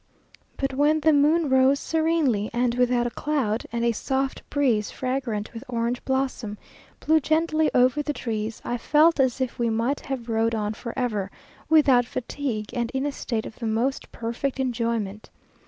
But 0.57 0.73
when 0.73 1.01
the 1.01 1.13
moon 1.13 1.47
rose 1.47 1.79
serenely, 1.79 2.49
and 2.53 2.73
without 2.73 3.05
a 3.05 3.11
cloud, 3.11 3.67
and 3.71 3.85
a 3.85 3.91
soft 3.91 4.41
breeze, 4.49 4.89
fragrant 4.89 5.53
with 5.53 5.63
orange 5.67 6.03
blossom, 6.05 6.57
blew 7.05 7.19
gently 7.19 7.69
over 7.75 8.01
the 8.01 8.11
trees, 8.11 8.63
I 8.65 8.77
felt 8.79 9.19
as 9.19 9.39
if 9.39 9.59
we 9.59 9.69
might 9.69 9.99
have 9.99 10.27
rode 10.27 10.55
on 10.55 10.73
for 10.73 10.91
ever, 10.97 11.29
without 11.69 12.07
fatigue, 12.07 12.71
and 12.73 12.89
in 12.95 13.05
a 13.05 13.11
state 13.11 13.45
of 13.45 13.57
the 13.59 13.67
most 13.67 14.11
perfect 14.11 14.59
enjoyment. 14.59 15.29